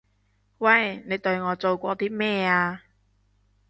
[0.57, 1.03] 喂！
[1.07, 2.81] 你對我做過啲咩啊？